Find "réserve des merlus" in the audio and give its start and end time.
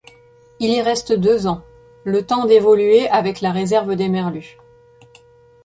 3.51-4.57